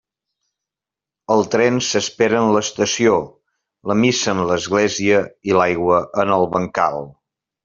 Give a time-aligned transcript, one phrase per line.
[1.35, 3.19] El tren s'espera en l'estació,
[3.93, 6.99] la missa en l'església, i l'aigua en el bancal.